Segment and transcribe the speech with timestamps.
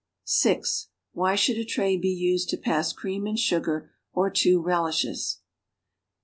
[0.23, 5.41] (6) W^hy should a tray be used to pass cream and sugar or two relishes?